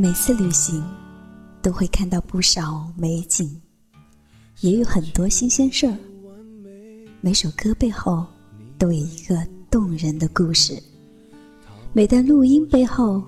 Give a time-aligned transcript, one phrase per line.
[0.00, 0.80] 每次旅行
[1.60, 3.60] 都会看到不少美景，
[4.60, 5.98] 也有很多新鲜事儿。
[7.20, 8.24] 每首歌背后
[8.78, 10.80] 都有一个动人的故事，
[11.92, 13.20] 每段录音背后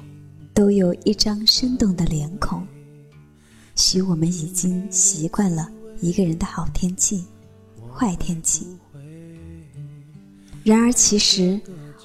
[0.54, 2.64] 都有一张生动的脸孔。
[3.74, 5.68] 许我们已经习惯了
[6.00, 7.24] 一个人的好天气、
[7.92, 8.64] 坏天气，
[10.62, 11.60] 然而其实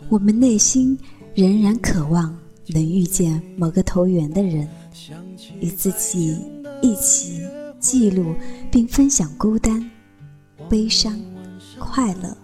[0.10, 0.98] 我们内心
[1.36, 2.36] 仍然渴望。
[2.68, 4.68] 能遇见某个投缘的人，
[5.60, 6.38] 与自己
[6.82, 7.42] 一起
[7.80, 8.34] 记录
[8.72, 9.90] 并分享孤单、
[10.70, 11.20] 悲伤、
[11.80, 12.36] 快乐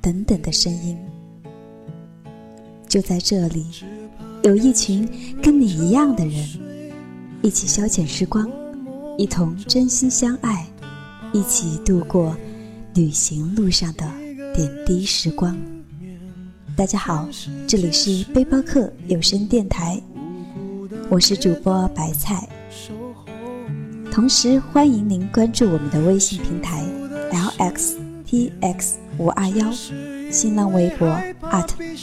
[0.00, 0.96] 等等的声音。
[2.88, 3.66] 就在这里，
[4.44, 5.08] 有一群
[5.42, 6.48] 跟你一样的人，
[7.42, 8.48] 一起消遣时光，
[9.18, 10.66] 一同真心相爱，
[11.32, 12.36] 一起度过
[12.94, 14.08] 旅行路上的
[14.54, 15.75] 点滴时光。
[16.76, 17.26] 大家好，
[17.66, 19.98] 这里是背包客有声电台，
[21.08, 22.46] 我是主播白菜。
[24.12, 26.84] 同时欢迎您关注我们的微信平台
[27.58, 29.72] lxtx 五二幺，
[30.30, 31.08] 新浪微博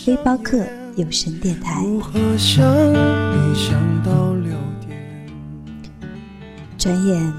[0.08, 0.66] 背包客
[0.96, 1.86] 有声电台。
[6.80, 7.34] 转眼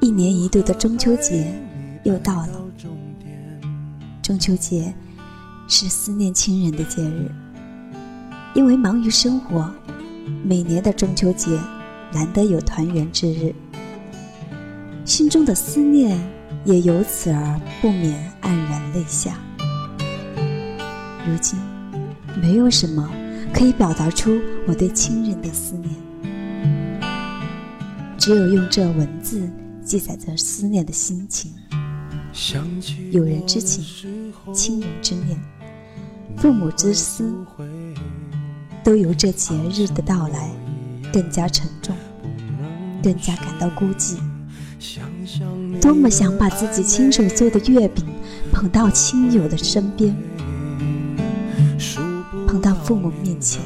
[0.00, 1.52] 一年一度的中秋节
[2.04, 2.62] 又到了，
[4.22, 4.94] 中秋节。
[5.68, 7.28] 是思念亲人的节日，
[8.54, 9.68] 因为忙于生活，
[10.44, 11.58] 每年的中秋节
[12.12, 13.52] 难得有团圆之日，
[15.04, 16.16] 心中的思念
[16.64, 19.36] 也由此而不免黯然泪下。
[21.26, 21.58] 如今，
[22.40, 23.10] 没有什么
[23.52, 25.92] 可以表达出我对亲人的思念，
[28.16, 29.50] 只有用这文字
[29.84, 31.52] 记载着思念的心情。
[33.10, 35.36] 友人之情，亲人之念。
[36.36, 37.34] 父母之思，
[38.84, 40.50] 都由这节日的到来
[41.12, 41.96] 更加沉重，
[43.02, 44.16] 更加感到孤寂。
[45.80, 48.04] 多么想把自己亲手做的月饼
[48.52, 50.14] 捧到亲友的身边，
[52.46, 53.62] 捧到父母面前，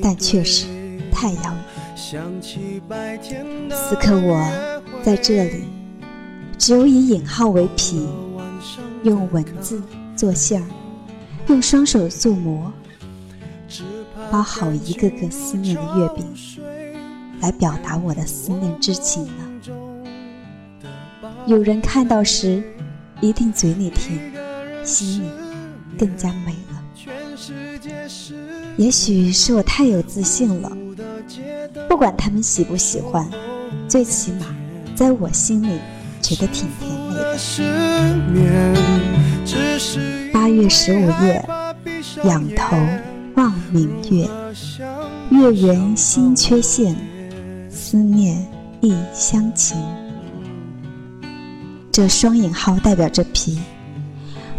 [0.00, 0.66] 但却是
[1.10, 1.54] 太遥
[2.12, 2.40] 远。
[3.70, 4.40] 此刻我
[5.02, 5.64] 在这里，
[6.56, 8.08] 只有以引号为皮，
[9.02, 9.82] 用文字。
[10.20, 10.68] 做馅儿，
[11.46, 12.70] 用双手做模，
[14.30, 16.26] 包好一个个思念的月饼，
[17.40, 19.32] 来表达我的思念之情呢。
[21.46, 22.62] 有人看到时，
[23.22, 24.30] 一定嘴里甜，
[24.84, 25.30] 心里
[25.98, 26.82] 更加美了。
[28.76, 30.70] 也许是我太有自信了，
[31.88, 33.26] 不管他们喜不喜欢，
[33.88, 34.54] 最起码
[34.94, 35.78] 在我心里
[36.20, 36.90] 觉得挺甜
[38.28, 39.29] 美的。
[40.32, 41.48] 八月十五夜，
[42.24, 42.76] 仰头
[43.34, 44.28] 望明月，
[45.30, 46.96] 月圆心缺陷，
[47.68, 48.46] 思念
[48.80, 49.76] 一厢情。
[51.90, 53.58] 这双引号代表着皮，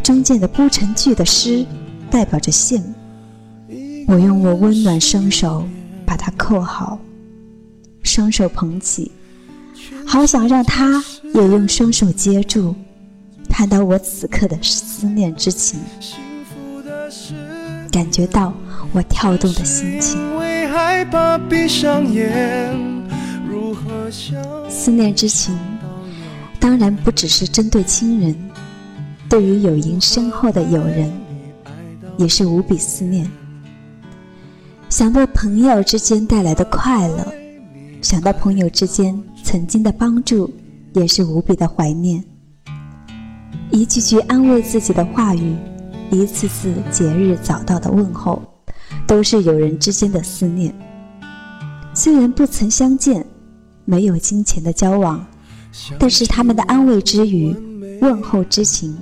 [0.04, 1.66] 中间的不成句的诗
[2.10, 2.84] 代表着线。
[4.08, 5.66] 我用我温暖双手
[6.06, 7.00] 把它扣好，
[8.04, 9.12] 双手捧起，
[10.06, 11.04] 好想让他
[11.34, 12.76] 也用双手接住。
[13.62, 15.80] 看到我此刻的思念之情，
[17.92, 18.52] 感觉到
[18.92, 20.20] 我跳动的心情。
[24.68, 25.56] 思念之情，
[26.60, 28.36] 当然不只是针对亲人，
[29.30, 31.14] 对于友谊深厚的友人，
[32.18, 33.30] 也是无比思念。
[34.90, 37.32] 想到朋友之间带来的快乐，
[38.02, 40.52] 想到朋友之间曾经的帮助，
[40.94, 42.24] 也是无比的怀念。
[43.72, 45.56] 一句句安慰自己的话语，
[46.12, 48.44] 一次次节日早到的问候，
[49.08, 50.76] 都是友人之间的思念。
[51.94, 53.26] 虽然不曾相见，
[53.86, 55.26] 没有金钱的交往，
[55.98, 57.56] 但是他们的安慰之语、
[58.02, 58.94] 问候之情，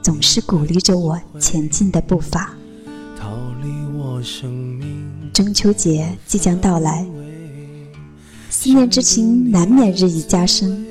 [0.00, 2.54] 总是鼓励着我前进的步伐。
[5.34, 7.06] 中秋节即将到来，
[8.48, 10.82] 思念之情难免日益加深。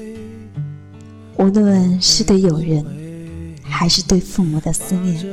[1.39, 3.06] 无论是对友人。
[3.77, 5.23] 还是对父母的思念，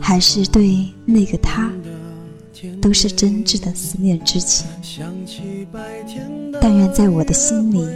[0.00, 1.70] 还是对那个他，
[2.82, 4.66] 都是真挚的思念之情。
[6.60, 7.86] 但愿在我的心里，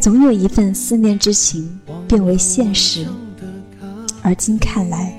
[0.00, 1.76] 总有一份思念之情
[2.06, 3.04] 变为现实。
[4.22, 5.12] 而今看来，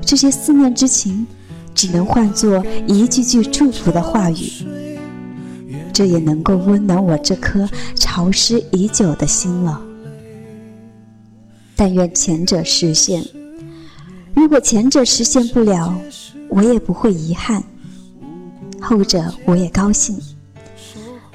[0.00, 1.26] 这些思念之情，
[1.74, 4.50] 只能换作一句句祝福的话语，
[5.92, 9.78] 这也能够温暖我这颗潮湿已久的心了。
[11.78, 13.24] 但愿前者实现。
[14.34, 15.94] 如果前者实现不了，
[16.48, 17.62] 我也不会遗憾，
[18.80, 20.18] 后者我也高兴。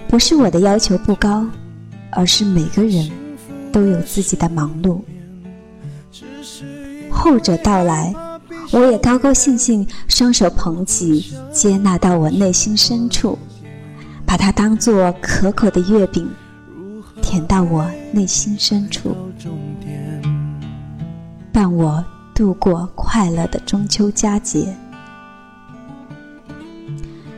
[0.06, 1.48] 不是我的要求不高，
[2.12, 3.10] 而是每个人
[3.72, 5.00] 都有自己的忙碌。
[7.10, 8.14] 后者到来，
[8.72, 13.40] 我也高高兴兴，双手捧起，接纳到我内心深处，
[14.26, 16.30] 把它当做可口的月饼，
[17.22, 19.16] 甜到我内心深处，
[21.54, 22.04] 伴我
[22.34, 24.76] 度过快乐的中秋佳节。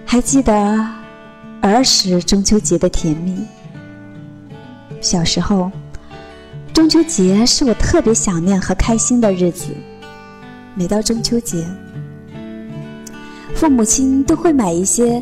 [0.06, 0.88] 还记得
[1.60, 3.46] 儿时中秋节的甜蜜。
[5.02, 5.70] 小时候，
[6.74, 9.68] 中秋节是我特别想念和开心的日子。
[10.76, 11.68] 每到中秋节，
[13.54, 15.22] 父母亲都会买一些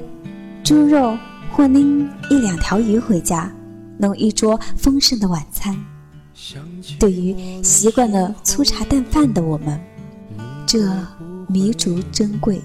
[0.63, 1.18] 猪肉
[1.51, 3.51] 或拎一两条鱼回家，
[3.98, 5.75] 弄一桌丰盛的晚餐。
[7.00, 9.80] 对于习惯了粗茶淡饭的我们，
[10.65, 10.80] 这
[11.47, 12.62] 弥足珍贵。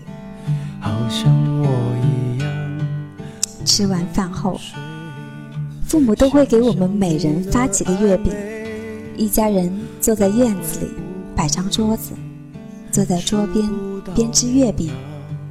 [0.81, 1.31] 好像
[1.61, 1.69] 我
[2.03, 2.49] 一样。
[3.65, 4.59] 吃完饭后，
[5.87, 8.33] 父母都会给我们每人发几个月饼，
[9.17, 10.91] 一家人坐在院子里，
[11.37, 12.13] 摆张桌子，
[12.91, 13.69] 坐在桌边
[14.15, 14.91] 边吃月饼，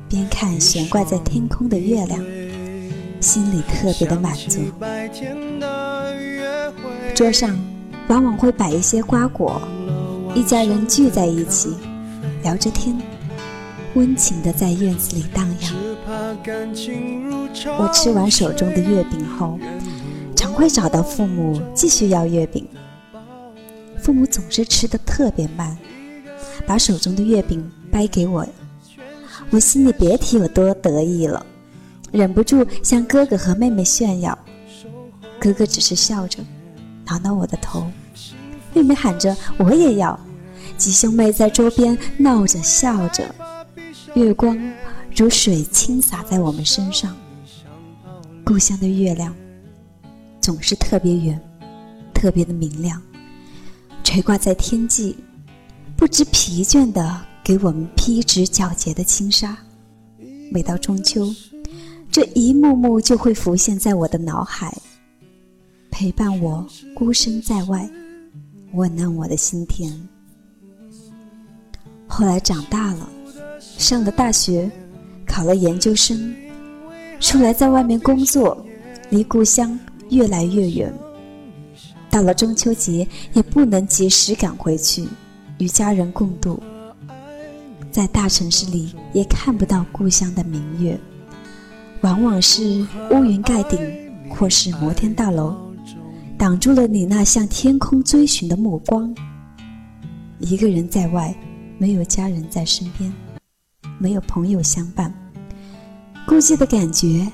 [0.09, 2.19] 边看悬挂在天空的月亮，
[3.19, 4.61] 心里特别的满足。
[7.13, 7.57] 桌上
[8.07, 9.62] 往往会摆一些瓜果，
[10.33, 11.75] 一家人聚在一起，
[12.42, 12.98] 聊着天。
[13.95, 15.74] 温情的在院子里荡漾。
[17.80, 19.59] 我吃完手中的月饼后，
[20.36, 22.65] 常会找到父母继续要月饼。
[24.00, 25.75] 父母总是吃的特别慢，
[26.65, 28.45] 把手中的月饼掰给我，
[29.50, 31.45] 我心里别提有多得意了，
[32.12, 34.38] 忍不住向哥哥和妹妹炫耀。
[35.39, 36.39] 哥哥只是笑着，
[37.09, 37.89] 挠挠我的头，
[38.74, 40.19] 妹妹喊着我也要，
[40.77, 43.33] 几兄妹在桌边闹着笑着。
[44.13, 44.59] 月光
[45.15, 47.15] 如水倾洒在我们身上，
[48.44, 49.33] 故乡的月亮
[50.42, 51.39] 总是特别圆，
[52.13, 53.01] 特别的明亮，
[54.04, 55.15] 垂挂在天际，
[55.95, 59.57] 不知疲倦地给我们披直皎洁的轻纱。
[60.51, 61.33] 每到中秋，
[62.12, 64.75] 这一幕幕就会浮现在我的脑海，
[65.99, 66.63] 陪伴我
[66.94, 67.89] 孤身在外，
[68.73, 69.91] 温暖我的心田。
[72.05, 73.09] 后来长大了。
[73.59, 74.69] 上了大学，
[75.25, 76.35] 考了研究生，
[77.19, 78.63] 出来在外面工作，
[79.09, 79.79] 离故乡
[80.11, 80.94] 越来越远。
[82.11, 85.07] 到了中秋节，也不能及时赶回去
[85.57, 86.61] 与家人共度。
[87.89, 90.95] 在大城市里，也看不到故乡的明月，
[92.01, 93.79] 往往是乌云盖顶，
[94.29, 95.55] 或是摩天大楼，
[96.37, 99.13] 挡住了你那向天空追寻的目光。
[100.37, 101.35] 一个人在外，
[101.79, 103.11] 没有家人在身边。
[103.97, 105.11] 没有朋友相伴，
[106.27, 107.27] 孤寂的感觉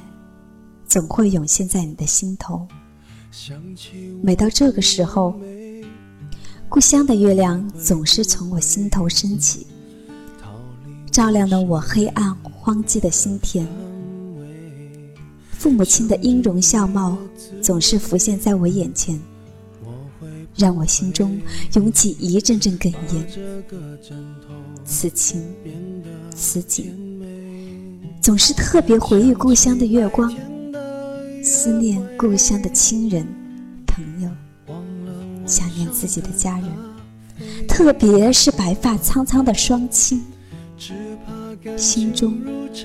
[0.87, 2.65] 总会涌现在你的心头。
[4.21, 5.37] 每到这个时候，
[6.69, 9.67] 故乡的月亮总是从我心头升起，
[11.11, 13.67] 照亮了我黑暗荒寂的心田。
[15.63, 17.17] 父母亲的音容笑貌
[17.61, 19.17] 总是浮现在我眼前，
[20.57, 21.39] 让我心中
[21.75, 23.25] 涌起一阵阵哽咽。
[24.83, 25.41] 此情。
[26.35, 26.91] 此景，
[28.21, 30.29] 总是特别回忆故乡的月光，
[31.41, 33.25] 思念故乡的亲人、
[33.87, 34.29] 朋友，
[35.45, 36.67] 想念自己的家人，
[37.69, 40.21] 特别是白发苍苍的双亲，
[41.77, 42.33] 心中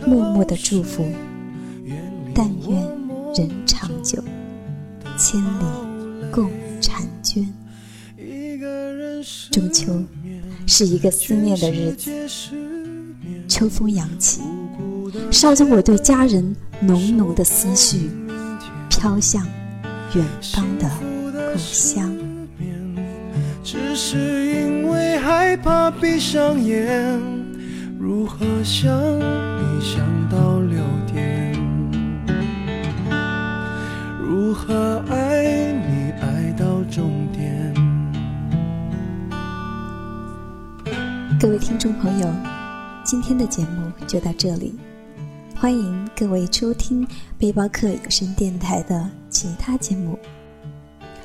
[0.06, 1.04] 默默的祝福：
[2.38, 2.80] 但愿
[3.35, 4.23] 人长久，
[5.16, 5.64] 千里
[6.30, 6.49] 共
[6.80, 7.52] 婵娟。
[9.50, 9.92] 中秋
[10.64, 12.12] 是一个思念的日子。
[13.49, 14.40] 秋风扬起，
[15.33, 18.09] 捎着我对家人浓浓的思绪，
[18.88, 19.45] 飘向
[20.14, 20.88] 远方的
[21.52, 22.16] 故乡。
[23.64, 27.21] 只是因为害怕闭上眼，
[27.99, 28.88] 如何想
[41.40, 42.28] 各位听众朋友。
[43.04, 44.75] 今天的节目就到这里，
[45.54, 47.07] 欢迎各位收听
[47.38, 50.18] 背包客有声电台的其他节目。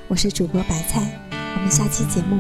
[0.08, 1.20] 我是主播白菜，
[1.56, 2.40] 我们下期节目